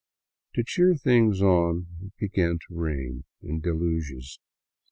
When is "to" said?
0.55-0.63, 2.57-2.73